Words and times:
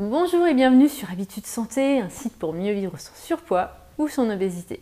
Bonjour 0.00 0.46
et 0.46 0.54
bienvenue 0.54 0.88
sur 0.88 1.10
Habitude 1.10 1.44
Santé, 1.44 1.98
un 1.98 2.08
site 2.08 2.38
pour 2.38 2.52
mieux 2.52 2.72
vivre 2.72 2.96
son 3.00 3.10
surpoids 3.16 3.72
ou 3.98 4.06
son 4.06 4.30
obésité. 4.30 4.80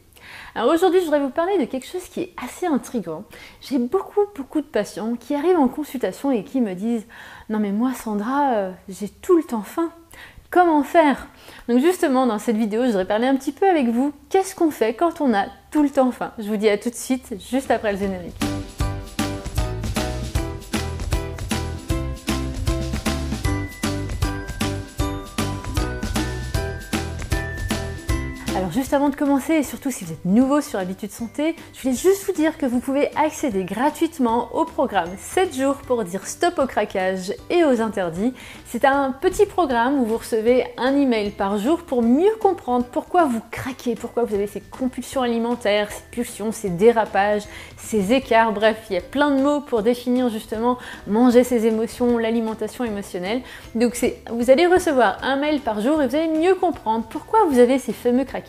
Alors 0.54 0.70
aujourd'hui, 0.70 1.00
je 1.00 1.06
voudrais 1.06 1.20
vous 1.20 1.30
parler 1.30 1.56
de 1.56 1.64
quelque 1.64 1.86
chose 1.86 2.04
qui 2.04 2.20
est 2.20 2.34
assez 2.36 2.66
intriguant. 2.66 3.24
J'ai 3.62 3.78
beaucoup, 3.78 4.20
beaucoup 4.36 4.60
de 4.60 4.66
patients 4.66 5.16
qui 5.16 5.34
arrivent 5.34 5.58
en 5.58 5.68
consultation 5.68 6.30
et 6.30 6.44
qui 6.44 6.60
me 6.60 6.74
disent 6.74 7.06
Non, 7.48 7.58
mais 7.60 7.72
moi, 7.72 7.94
Sandra, 7.94 8.56
euh, 8.56 8.72
j'ai 8.90 9.08
tout 9.08 9.38
le 9.38 9.42
temps 9.42 9.62
faim. 9.62 9.90
Comment 10.50 10.82
faire? 10.82 11.28
Donc, 11.66 11.80
justement, 11.80 12.26
dans 12.26 12.38
cette 12.38 12.58
vidéo, 12.58 12.82
je 12.82 12.88
voudrais 12.88 13.06
parler 13.06 13.26
un 13.26 13.36
petit 13.36 13.52
peu 13.52 13.66
avec 13.66 13.88
vous. 13.88 14.12
Qu'est-ce 14.28 14.54
qu'on 14.54 14.70
fait 14.70 14.92
quand 14.92 15.22
on 15.22 15.32
a 15.32 15.46
tout 15.70 15.82
le 15.82 15.88
temps 15.88 16.12
faim? 16.12 16.32
Je 16.36 16.46
vous 16.46 16.58
dis 16.58 16.68
à 16.68 16.76
tout 16.76 16.90
de 16.90 16.94
suite, 16.94 17.36
juste 17.40 17.70
après 17.70 17.92
le 17.92 17.98
générique. 17.98 18.36
Alors 28.56 28.72
juste 28.72 28.94
avant 28.94 29.10
de 29.10 29.14
commencer, 29.14 29.52
et 29.52 29.62
surtout 29.62 29.90
si 29.90 30.06
vous 30.06 30.12
êtes 30.12 30.24
nouveau 30.24 30.62
sur 30.62 30.78
Habitude 30.78 31.10
Santé, 31.10 31.54
je 31.74 31.82
voulais 31.82 31.94
juste 31.94 32.24
vous 32.24 32.32
dire 32.32 32.56
que 32.56 32.64
vous 32.64 32.80
pouvez 32.80 33.10
accéder 33.14 33.64
gratuitement 33.64 34.48
au 34.54 34.64
programme 34.64 35.10
7 35.18 35.54
jours 35.54 35.74
pour 35.74 36.02
dire 36.04 36.26
stop 36.26 36.58
au 36.58 36.66
craquage 36.66 37.34
et 37.50 37.64
aux 37.64 37.82
interdits. 37.82 38.32
C'est 38.64 38.86
un 38.86 39.12
petit 39.12 39.44
programme 39.44 40.00
où 40.00 40.06
vous 40.06 40.16
recevez 40.16 40.64
un 40.78 40.96
email 40.96 41.32
par 41.32 41.58
jour 41.58 41.82
pour 41.82 42.02
mieux 42.02 42.34
comprendre 42.40 42.86
pourquoi 42.90 43.26
vous 43.26 43.42
craquez, 43.50 43.94
pourquoi 43.94 44.24
vous 44.24 44.34
avez 44.34 44.46
ces 44.46 44.62
compulsions 44.62 45.20
alimentaires, 45.20 45.92
ces 45.92 46.04
pulsions, 46.10 46.50
ces 46.50 46.70
dérapages, 46.70 47.42
ces 47.76 48.14
écarts, 48.14 48.54
bref, 48.54 48.78
il 48.88 48.94
y 48.94 48.98
a 48.98 49.02
plein 49.02 49.32
de 49.32 49.42
mots 49.42 49.60
pour 49.60 49.82
définir 49.82 50.30
justement 50.30 50.78
manger 51.06 51.44
ses 51.44 51.66
émotions, 51.66 52.16
l'alimentation 52.16 52.84
émotionnelle. 52.84 53.42
Donc 53.74 54.02
vous 54.30 54.50
allez 54.50 54.66
recevoir 54.66 55.18
un 55.20 55.36
mail 55.36 55.60
par 55.60 55.82
jour 55.82 56.00
et 56.00 56.08
vous 56.08 56.16
allez 56.16 56.28
mieux 56.28 56.54
comprendre 56.54 57.04
pourquoi 57.10 57.40
vous 57.50 57.58
avez 57.58 57.78
ces 57.78 57.92
fameux 57.92 58.24
craquages 58.24 58.45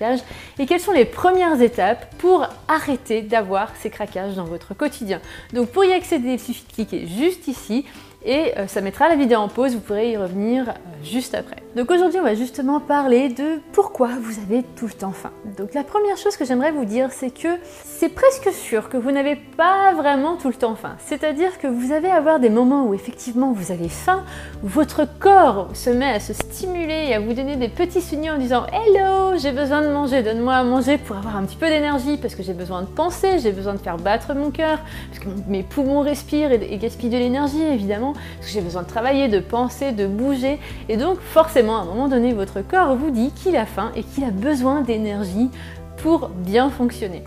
et 0.60 0.66
quelles 0.66 0.80
sont 0.80 0.92
les 0.92 1.06
premières 1.06 1.62
étapes 1.62 2.14
pour 2.18 2.48
arrêter 2.68 3.22
d'avoir 3.22 3.72
ces 3.80 3.90
craquages 3.90 4.36
dans 4.36 4.46
votre 4.46 4.74
quotidien. 4.74 5.22
Donc 5.54 5.70
pour 5.70 5.86
y 5.86 5.94
accéder, 5.94 6.34
il 6.34 6.40
suffit 6.40 6.66
de 6.68 6.74
cliquer 6.74 7.08
juste 7.08 7.48
ici 7.48 7.86
et 8.26 8.58
euh, 8.58 8.68
ça 8.68 8.82
mettra 8.82 9.10
la 9.10 9.16
vidéo 9.16 9.40
en 9.40 9.48
pause, 9.48 9.74
vous 9.74 9.80
pourrez 9.80 10.12
y 10.12 10.18
revenir 10.18 10.70
euh, 10.70 10.74
juste 11.04 11.36
après. 11.36 11.67
Donc 11.78 11.92
aujourd'hui 11.92 12.20
on 12.20 12.24
va 12.24 12.34
justement 12.34 12.80
parler 12.80 13.30
de 13.30 13.62
pourquoi 13.72 14.10
vous 14.20 14.42
avez 14.42 14.64
tout 14.76 14.88
le 14.88 14.94
temps 14.94 15.12
faim. 15.12 15.30
Donc 15.60 15.76
la 15.76 15.84
première 15.84 16.18
chose 16.18 16.36
que 16.36 16.44
j'aimerais 16.44 16.72
vous 16.72 16.86
dire 16.86 17.12
c'est 17.12 17.30
que 17.30 17.50
c'est 17.86 18.10
presque 18.10 18.52
sûr 18.52 18.90
que 18.90 18.98
vous 18.98 19.12
n'avez 19.12 19.36
pas 19.36 19.94
vraiment 19.94 20.38
tout 20.38 20.48
le 20.48 20.56
temps 20.56 20.74
faim. 20.74 20.96
C'est-à-dire 21.06 21.60
que 21.60 21.68
vous 21.68 21.92
allez 21.92 22.10
avoir 22.10 22.40
des 22.40 22.50
moments 22.50 22.88
où 22.88 22.96
effectivement 22.96 23.52
vous 23.52 23.72
avez 23.72 23.90
faim, 23.90 24.24
votre 24.64 25.06
corps 25.20 25.70
se 25.76 25.92
met 25.92 26.10
à 26.10 26.20
se 26.20 26.34
stimuler 26.34 27.10
et 27.10 27.14
à 27.14 27.20
vous 27.20 27.34
donner 27.34 27.58
des 27.58 27.70
petits 27.70 28.02
signaux 28.02 28.34
en 28.34 28.38
disant 28.40 28.66
Hello, 28.74 29.38
j'ai 29.38 29.52
besoin 29.52 29.84
de 29.84 29.90
manger, 29.90 30.24
donne-moi 30.24 30.56
à 30.56 30.64
manger 30.64 30.98
pour 30.98 31.16
avoir 31.18 31.36
un 31.36 31.44
petit 31.44 31.58
peu 31.58 31.68
d'énergie 31.68 32.18
parce 32.18 32.34
que 32.34 32.42
j'ai 32.42 32.54
besoin 32.54 32.82
de 32.82 32.88
penser, 32.88 33.38
j'ai 33.38 33.52
besoin 33.52 33.74
de 33.74 33.80
faire 33.80 33.98
battre 33.98 34.34
mon 34.34 34.50
cœur, 34.50 34.80
parce 35.12 35.24
que 35.24 35.30
mes 35.48 35.62
poumons 35.62 36.02
respirent 36.02 36.54
et 36.54 36.78
gaspillent 36.78 37.12
de 37.12 37.20
l'énergie 37.20 37.62
évidemment 37.62 38.14
parce 38.14 38.48
que 38.48 38.54
j'ai 38.54 38.62
besoin 38.62 38.82
de 38.82 38.88
travailler, 38.88 39.28
de 39.28 39.40
penser, 39.40 39.92
de 39.92 40.08
bouger. 40.08 40.58
Et 40.90 40.98
donc 40.98 41.20
forcément, 41.20 41.67
à 41.76 41.82
un 41.82 41.86
moment 41.86 42.08
donné, 42.08 42.34
votre 42.34 42.62
corps 42.62 42.96
vous 42.96 43.12
dit 43.12 43.32
qu'il 43.32 43.56
a 43.58 43.66
faim 43.66 43.92
et 43.96 44.04
qu'il 44.04 44.24
a 44.24 44.32
besoin 44.32 44.82
d'énergie 44.82 45.50
pour 45.98 46.30
bien 46.30 46.70
fonctionner. 46.70 47.24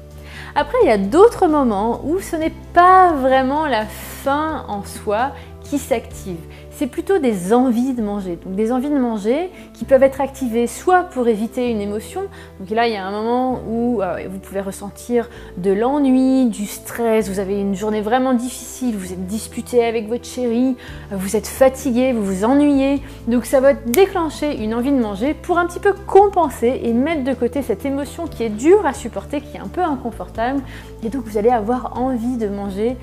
Après, 0.54 0.78
il 0.82 0.88
y 0.88 0.92
a 0.92 0.98
d'autres 0.98 1.46
moments 1.46 2.00
où 2.04 2.20
ce 2.20 2.36
n'est 2.36 2.54
pas 2.72 3.12
vraiment 3.12 3.66
la 3.66 3.84
faim 3.86 4.64
en 4.68 4.84
soi 4.84 5.32
qui 5.70 5.78
s'active 5.78 6.36
c'est 6.80 6.86
plutôt 6.86 7.18
des 7.18 7.52
envies 7.52 7.92
de 7.92 8.00
manger. 8.00 8.38
Donc 8.42 8.54
des 8.54 8.72
envies 8.72 8.88
de 8.88 8.98
manger 8.98 9.50
qui 9.74 9.84
peuvent 9.84 10.02
être 10.02 10.22
activées 10.22 10.66
soit 10.66 11.02
pour 11.02 11.28
éviter 11.28 11.70
une 11.70 11.82
émotion, 11.82 12.22
donc 12.58 12.70
là 12.70 12.86
il 12.86 12.94
y 12.94 12.96
a 12.96 13.04
un 13.04 13.10
moment 13.10 13.60
où 13.68 14.00
euh, 14.00 14.26
vous 14.30 14.38
pouvez 14.38 14.62
ressentir 14.62 15.28
de 15.58 15.72
l'ennui, 15.72 16.46
du 16.46 16.64
stress, 16.64 17.28
vous 17.28 17.38
avez 17.38 17.60
une 17.60 17.74
journée 17.74 18.00
vraiment 18.00 18.32
difficile, 18.32 18.96
vous 18.96 19.12
êtes 19.12 19.26
disputé 19.26 19.84
avec 19.84 20.08
votre 20.08 20.24
chérie, 20.24 20.74
vous 21.10 21.36
êtes 21.36 21.46
fatigué, 21.46 22.14
vous 22.14 22.24
vous 22.24 22.44
ennuyez, 22.44 23.02
donc 23.28 23.44
ça 23.44 23.60
va 23.60 23.74
déclencher 23.74 24.56
une 24.56 24.72
envie 24.72 24.92
de 24.92 25.00
manger 25.00 25.34
pour 25.34 25.58
un 25.58 25.66
petit 25.66 25.80
peu 25.80 25.92
compenser 26.06 26.80
et 26.82 26.94
mettre 26.94 27.24
de 27.24 27.34
côté 27.34 27.60
cette 27.60 27.84
émotion 27.84 28.26
qui 28.26 28.42
est 28.42 28.48
dure 28.48 28.86
à 28.86 28.94
supporter, 28.94 29.42
qui 29.42 29.58
est 29.58 29.60
un 29.60 29.68
peu 29.68 29.82
inconfortable, 29.82 30.62
et 31.04 31.10
donc 31.10 31.24
vous 31.24 31.36
allez 31.36 31.50
avoir 31.50 31.98
envie 31.98 32.38
de 32.38 32.48
manger 32.48 32.96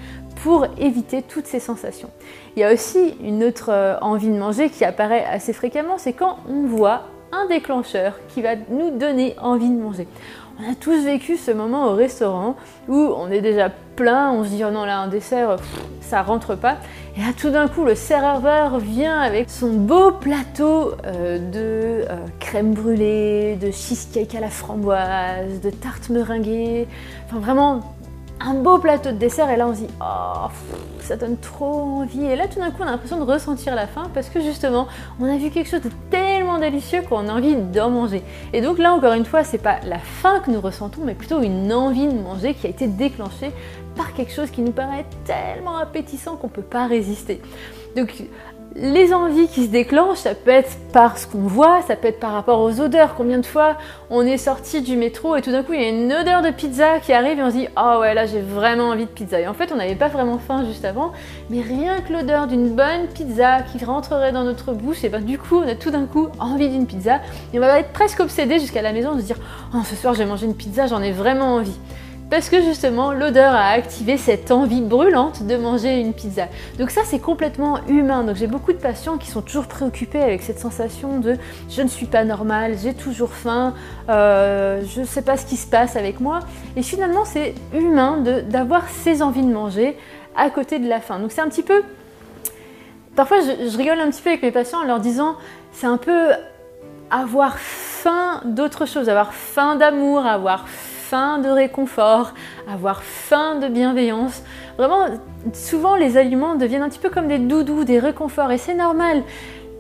pour 0.48 0.66
éviter 0.78 1.24
toutes 1.24 1.46
ces 1.46 1.60
sensations. 1.60 2.10
Il 2.56 2.62
y 2.62 2.64
a 2.64 2.72
aussi 2.72 3.16
une 3.22 3.44
autre 3.44 3.70
euh, 3.70 3.98
envie 4.00 4.30
de 4.30 4.38
manger 4.38 4.70
qui 4.70 4.86
apparaît 4.86 5.26
assez 5.26 5.52
fréquemment, 5.52 5.98
c'est 5.98 6.14
quand 6.14 6.38
on 6.48 6.66
voit 6.66 7.02
un 7.34 7.48
déclencheur 7.48 8.14
qui 8.30 8.42
va 8.42 8.56
nous 8.56 8.92
donner 8.92 9.36
envie 9.42 9.68
de 9.68 9.76
manger. 9.76 10.08
On 10.58 10.72
a 10.72 10.74
tous 10.74 11.04
vécu 11.04 11.36
ce 11.36 11.52
moment 11.52 11.88
au 11.88 11.96
restaurant 11.96 12.56
où 12.88 12.96
on 12.96 13.30
est 13.30 13.42
déjà 13.42 13.70
plein, 13.98 14.32
on 14.32 14.46
se 14.46 14.50
dit 14.52 14.64
oh 14.64 14.72
non 14.72 14.86
là 14.86 15.00
un 15.00 15.10
dessert 15.10 15.58
ça 16.00 16.22
rentre 16.22 16.56
pas 16.56 16.78
et 17.18 17.20
là 17.20 17.28
tout 17.38 17.50
d'un 17.50 17.68
coup 17.68 17.84
le 17.84 17.96
serveur 17.96 18.80
vient 18.80 19.20
avec 19.20 19.50
son 19.50 19.74
beau 19.74 20.12
plateau 20.12 20.94
euh, 21.06 21.40
de 21.40 22.08
euh, 22.10 22.26
crème 22.40 22.74
brûlée, 22.74 23.58
de 23.58 23.70
cheesecake 23.70 24.34
à 24.34 24.40
la 24.40 24.50
framboise, 24.50 25.60
de 25.62 25.70
tarte 25.72 26.10
meringuée, 26.10 26.88
enfin 27.26 27.40
vraiment 27.40 27.97
un 28.40 28.54
beau 28.54 28.78
plateau 28.78 29.12
de 29.12 29.18
dessert 29.18 29.50
et 29.50 29.58
là 29.58 29.68
on 29.68 29.74
se 29.74 29.80
dit 29.80 29.90
oh 30.02 30.48
ça 31.02 31.16
donne 31.16 31.38
trop 31.38 31.82
envie. 31.82 32.26
Et 32.26 32.36
là 32.36 32.48
tout 32.48 32.60
d'un 32.60 32.72
coup 32.72 32.82
on 32.82 32.88
a 32.88 32.92
l'impression 32.92 33.18
de 33.18 33.24
ressentir 33.30 33.76
la 33.76 33.88
faim 33.88 34.10
parce 34.14 34.30
que 34.30 34.42
justement 34.42 34.88
on 35.20 35.26
a 35.26 35.38
vu 35.38 35.50
quelque 35.50 35.70
chose 35.70 35.82
de 35.82 35.92
tellement 36.10 36.60
délicieux 36.60 37.02
qu'on 37.02 37.28
a 37.30 37.34
envie 37.34 37.56
d'en 37.56 37.90
manger. 37.90 38.24
Et 38.54 38.62
donc 38.62 38.78
là 38.78 38.94
encore 38.94 39.14
une 39.14 39.26
fois 39.26 39.44
c'est 39.44 39.58
pas 39.58 39.80
la 39.86 40.00
faim 40.00 40.42
que 40.46 40.52
nous 40.52 40.62
ressentons 40.62 41.02
mais 41.06 41.16
plutôt 41.16 41.42
une 41.42 41.72
envie 41.72 42.08
de 42.08 42.20
manger 42.20 42.54
qui 42.54 42.68
a 42.68 42.70
été 42.70 42.88
déclenchée 42.88 43.52
par 43.96 44.14
quelque 44.14 44.32
chose 44.32 44.52
qui 44.52 44.62
nous 44.62 44.72
paraît 44.72 45.06
tellement 45.26 45.78
appétissant 45.78 46.36
qu'on 46.36 46.50
peut 46.50 46.62
pas 46.62 46.88
résister. 46.88 47.42
Donc 47.96 48.24
les 48.76 49.14
envies 49.14 49.48
qui 49.48 49.66
se 49.66 49.72
déclenchent, 49.72 50.20
ça 50.20 50.36
peut 50.36 50.52
être 50.52 50.78
par 50.94 51.18
ce 51.18 51.26
qu'on 51.26 51.40
voit, 51.40 51.82
ça 51.88 51.96
peut 51.96 52.08
être 52.08 52.20
par 52.20 52.34
rapport 52.34 52.60
aux 52.62 52.80
odeurs. 52.80 53.16
Combien 53.16 53.40
de 53.40 53.46
fois 53.46 53.78
on 54.10 54.22
est 54.24 54.38
sorti 54.38 54.82
du 54.82 54.96
métro 54.96 55.36
et 55.36 55.42
tout 55.42 55.52
d'un 55.52 55.64
coup 55.64 55.74
il 55.74 55.82
y 55.82 55.86
a 55.86 55.90
une 55.90 56.14
odeur 56.14 56.42
de 56.42 56.52
pizza 56.52 57.00
qui 57.00 57.14
arrive 57.14 57.40
et 57.40 57.44
on 57.44 57.50
se 57.50 57.56
dit 57.56 57.68
ah 57.76 58.00
ouais 58.00 58.14
là 58.14 58.26
j'ai 58.26 58.42
vraiment 58.42 58.90
envie 58.90 59.06
de 59.06 59.10
pizza. 59.10 59.40
Et 59.40 59.48
en 59.48 59.54
fait 59.54 59.72
on 59.72 59.78
n'avait 59.78 59.96
pas 59.96 60.10
vraiment 60.10 60.38
faim 60.38 60.64
juste 60.66 60.86
avant, 60.86 61.12
mais 61.50 61.62
rien 61.62 62.02
que 62.02 62.14
l'odeur 62.14 62.48
d'une 62.48 62.76
bonne 62.76 63.08
pizza 63.14 63.62
qui 63.62 63.84
rentrerait 63.84 64.32
dans 64.32 64.44
notre 64.44 64.74
bouche, 64.74 65.04
et 65.04 65.10
ben 65.10 65.24
du 65.24 65.38
coup 65.38 65.58
on 65.58 65.68
a 65.68 65.76
tout 65.76 65.92
d'un 65.92 66.06
coup 66.06 66.28
envie 66.40 66.70
d'une 66.70 66.86
pizza 66.86 67.20
et 67.54 67.58
on 67.58 67.62
va 67.62 67.80
être 67.80 67.94
presque 67.94 68.20
obsédé 68.20 68.60
jusqu'à 68.60 68.82
la 68.82 68.94
maison 68.94 69.16
de 69.16 69.22
se 69.22 69.26
dire 69.26 69.38
oh 69.74 69.80
ce 69.84 69.96
soir 69.96 70.14
j'ai 70.14 70.26
mangé 70.26 70.46
une 70.46 70.56
pizza, 70.56 70.88
j'en 70.88 71.02
ai 71.02 71.12
vraiment 71.12 71.56
envie 71.56 71.78
parce 72.30 72.50
que 72.50 72.62
justement 72.62 73.14
l'odeur 73.14 73.54
a 73.54 73.70
activé 73.70 74.18
cette 74.18 74.52
envie 74.52 74.82
brûlante 74.82 75.44
de 75.44 75.56
manger 75.56 76.00
une 76.00 76.14
pizza. 76.14 76.48
Donc 76.78 76.92
ça 76.92 77.02
c'est 77.06 77.20
complètement 77.20 77.80
humain. 77.88 78.24
Donc 78.24 78.36
j'ai 78.36 78.48
beaucoup 78.48 78.74
de 78.74 78.78
patients 78.78 79.18
qui 79.18 79.30
sont 79.30 79.42
toujours 79.42 79.68
préoccupés 79.68 80.22
avec 80.22 80.42
cette 80.42 80.60
sensation 80.60 81.20
de 81.20 81.38
je 81.70 81.82
ne 81.82 81.88
suis 81.88 82.06
pas 82.06 82.26
normal, 82.26 82.76
j'ai 82.82 82.94
toujours 82.94 83.32
faim, 83.32 83.74
euh, 84.10 84.82
je 84.94 85.02
ne 85.02 85.06
sais 85.06 85.22
pas 85.22 85.38
ce 85.38 85.46
qui 85.46 85.56
se 85.56 85.68
passe 85.68 85.96
avec 85.96 86.20
moi. 86.20 86.40
Et 86.76 86.84
finalement 86.84 87.24
c'est 87.24 87.56
humain 87.74 88.24
d'avoir 88.50 88.90
ces 88.90 89.22
envies 89.22 89.44
de 89.46 89.54
manger 89.54 89.98
à 90.36 90.50
côté 90.50 90.80
de 90.80 90.88
la 90.88 91.00
faim. 91.00 91.20
Donc 91.20 91.32
c'est 91.32 91.42
un 91.42 91.50
petit 91.50 91.64
peu... 91.64 91.82
Parfois 93.16 93.38
je, 93.40 93.70
je 93.70 93.78
rigole 93.78 94.00
un 94.00 94.10
petit 94.10 94.22
peu 94.22 94.30
avec 94.30 94.44
mes 94.44 94.52
patients 94.52 94.80
en 94.80 94.86
leur 94.86 95.00
disant 95.00 95.36
c'est 95.72 95.88
un 95.88 95.98
peu 95.98 96.32
avoir 97.10 97.58
faim 97.58 98.42
d'autre 98.44 98.86
chose, 98.86 99.08
avoir 99.08 99.34
faim 99.34 99.78
d'amour, 99.78 100.26
avoir 100.26 100.68
faim 100.68 100.97
faim 101.10 101.40
de 101.40 101.48
réconfort, 101.50 102.34
avoir 102.70 103.02
faim 103.02 103.60
de 103.60 103.68
bienveillance. 103.70 104.44
Vraiment, 104.78 105.06
souvent 105.54 105.96
les 105.96 106.18
aliments 106.18 106.56
deviennent 106.56 106.82
un 106.82 106.90
petit 106.90 107.00
peu 107.00 107.10
comme 107.10 107.28
des 107.28 107.40
doudous, 107.40 107.86
des 107.86 108.00
réconforts, 108.00 108.52
et 108.52 108.58
c'est 108.58 108.76
normal. 108.76 109.24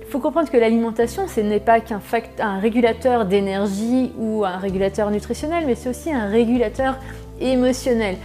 Il 0.01 0.07
faut 0.07 0.19
comprendre 0.19 0.49
que 0.49 0.55
l'alimentation, 0.55 1.27
ce 1.27 1.41
n'est 1.41 1.59
pas 1.59 1.81
qu'un 1.81 1.99
un 2.39 2.59
régulateur 2.59 3.25
d'énergie 3.25 4.13
ou 4.17 4.45
un 4.45 4.55
régulateur 4.55 5.11
nutritionnel, 5.11 5.65
mais 5.67 5.75
c'est 5.75 5.89
aussi 5.89 6.13
un 6.13 6.29
régulateur 6.29 6.95
émotionnel. 7.41 8.15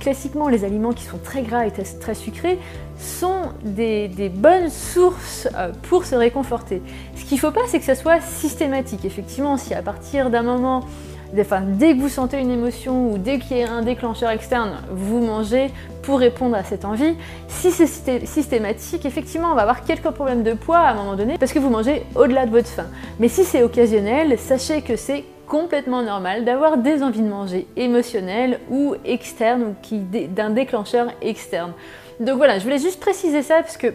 classiquement, 0.00 0.48
les 0.48 0.64
aliments 0.64 0.92
qui 0.92 1.04
sont 1.04 1.18
très 1.18 1.42
gras 1.42 1.64
et 1.64 1.70
très 1.70 2.14
sucrés 2.14 2.58
sont 2.98 3.52
des, 3.62 4.08
des 4.08 4.28
bonnes 4.28 4.68
sources 4.68 5.48
euh, 5.56 5.70
pour 5.88 6.04
se 6.04 6.16
réconforter. 6.16 6.82
Ce 7.14 7.24
qu'il 7.24 7.36
ne 7.36 7.40
faut 7.40 7.52
pas, 7.52 7.62
c'est 7.68 7.78
que 7.78 7.84
ça 7.84 7.94
soit 7.94 8.20
systématique. 8.20 9.04
Effectivement, 9.04 9.56
si 9.56 9.74
à 9.74 9.82
partir 9.82 10.28
d'un 10.28 10.42
moment 10.42 10.84
dès 11.32 11.94
que 11.94 12.00
vous 12.00 12.08
sentez 12.08 12.38
une 12.38 12.50
émotion 12.50 13.10
ou 13.10 13.18
dès 13.18 13.38
qu'il 13.38 13.58
y 13.58 13.62
a 13.62 13.72
un 13.72 13.82
déclencheur 13.82 14.30
externe, 14.30 14.72
vous 14.90 15.20
mangez 15.20 15.70
pour 16.02 16.18
répondre 16.18 16.54
à 16.54 16.64
cette 16.64 16.84
envie. 16.84 17.14
Si 17.48 17.70
c'est 17.70 18.26
systématique, 18.26 19.06
effectivement, 19.06 19.52
on 19.52 19.54
va 19.54 19.62
avoir 19.62 19.84
quelques 19.84 20.10
problèmes 20.10 20.42
de 20.42 20.52
poids 20.52 20.78
à 20.78 20.92
un 20.92 20.94
moment 20.94 21.16
donné 21.16 21.38
parce 21.38 21.52
que 21.52 21.58
vous 21.58 21.70
mangez 21.70 22.02
au-delà 22.14 22.46
de 22.46 22.50
votre 22.50 22.68
faim. 22.68 22.86
Mais 23.18 23.28
si 23.28 23.44
c'est 23.44 23.62
occasionnel, 23.62 24.38
sachez 24.38 24.82
que 24.82 24.96
c'est 24.96 25.24
complètement 25.46 26.02
normal 26.02 26.44
d'avoir 26.44 26.78
des 26.78 27.02
envies 27.02 27.20
de 27.20 27.28
manger 27.28 27.66
émotionnelles 27.76 28.60
ou 28.70 28.94
externes 29.04 29.74
ou 29.92 29.96
d'un 30.28 30.50
déclencheur 30.50 31.08
externe. 31.20 31.72
Donc 32.20 32.36
voilà, 32.36 32.58
je 32.58 32.64
voulais 32.64 32.78
juste 32.78 33.00
préciser 33.00 33.42
ça 33.42 33.56
parce 33.56 33.76
que 33.76 33.88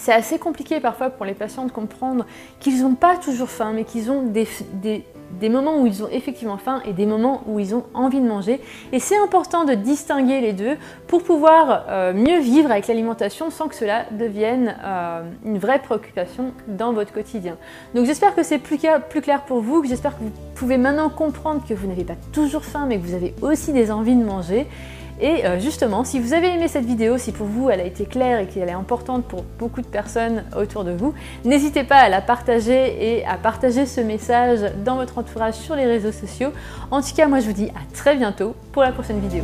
c'est 0.00 0.14
assez 0.14 0.38
compliqué 0.38 0.80
parfois 0.80 1.10
pour 1.10 1.26
les 1.26 1.34
patients 1.34 1.66
de 1.66 1.70
comprendre 1.70 2.24
qu'ils 2.58 2.82
n'ont 2.82 2.94
pas 2.94 3.18
toujours 3.18 3.50
faim, 3.50 3.72
mais 3.74 3.84
qu'ils 3.84 4.10
ont 4.10 4.22
des, 4.22 5.50
moments 5.50 5.78
où 5.78 5.86
ils 5.86 6.02
ont 6.02 6.08
effectivement 6.08 6.56
faim 6.56 6.80
et 6.86 6.94
des 6.94 7.04
moments 7.04 7.42
où 7.46 7.58
ils 7.58 7.74
ont 7.74 7.84
envie 7.92 8.20
de 8.20 8.26
manger. 8.26 8.62
Et 8.92 8.98
c'est 8.98 9.18
important 9.18 9.64
de 9.64 9.74
distinguer 9.74 10.40
les 10.40 10.54
deux 10.54 10.78
pour 11.06 11.22
pouvoir 11.22 11.84
euh, 11.90 12.14
mieux 12.14 12.40
vivre 12.40 12.70
avec 12.70 12.88
l'alimentation 12.88 13.50
sans 13.50 13.68
que 13.68 13.74
cela 13.74 14.06
devienne 14.10 14.74
euh, 14.82 15.22
une 15.44 15.58
vraie 15.58 15.80
préoccupation 15.80 16.54
dans 16.66 16.94
votre 16.94 17.12
quotidien. 17.12 17.58
Donc 17.94 18.06
j'espère 18.06 18.34
que 18.34 18.42
c'est 18.42 18.58
plus 18.58 18.78
clair 18.78 19.42
pour 19.46 19.60
vous, 19.60 19.82
que 19.82 19.88
j'espère 19.88 20.16
que 20.16 20.22
vous 20.22 20.32
pouvez 20.54 20.78
maintenant 20.78 21.10
comprendre 21.10 21.62
que 21.68 21.74
vous 21.74 21.86
n'avez 21.86 22.04
pas 22.04 22.16
toujours 22.32 22.64
faim, 22.64 22.86
mais 22.88 22.96
que 22.96 23.06
vous 23.06 23.14
avez 23.14 23.34
aussi 23.42 23.74
des 23.74 23.90
envies 23.90 24.16
de 24.16 24.24
manger. 24.24 24.66
Et 25.20 25.44
euh, 25.44 25.60
justement, 25.60 26.04
si 26.04 26.18
vous 26.18 26.32
avez 26.32 26.48
aimé 26.48 26.68
cette 26.68 26.84
vidéo, 26.84 27.18
si 27.18 27.32
pour 27.32 27.46
vous 27.46 27.70
elle 27.70 27.80
a 27.80 27.84
été 27.84 28.06
claire 28.06 28.40
et 28.40 28.46
qu'elle 28.46 28.68
est 28.68 28.72
importante 28.72 29.24
pour 29.24 29.44
beaucoup 29.58 29.82
de 29.82 29.86
personnes 29.86 30.44
autour 30.56 30.84
de 30.84 30.92
vous, 30.92 31.14
n'hésitez 31.44 31.84
pas 31.84 31.96
à 31.96 32.08
la 32.08 32.20
partager 32.20 33.16
et 33.18 33.24
à 33.26 33.36
partager 33.36 33.86
ce 33.86 34.00
message 34.00 34.60
dans 34.84 34.96
votre 34.96 35.18
entourage 35.18 35.54
sur 35.54 35.76
les 35.76 35.86
réseaux 35.86 36.12
sociaux. 36.12 36.50
En 36.90 37.02
tout 37.02 37.14
cas, 37.14 37.28
moi 37.28 37.40
je 37.40 37.46
vous 37.46 37.52
dis 37.52 37.68
à 37.68 37.94
très 37.94 38.16
bientôt 38.16 38.54
pour 38.72 38.82
la 38.82 38.92
prochaine 38.92 39.20
vidéo. 39.20 39.42